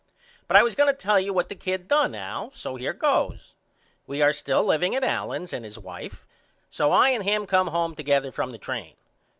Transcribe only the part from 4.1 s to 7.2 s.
are still liveing at Allen's and his wife. So I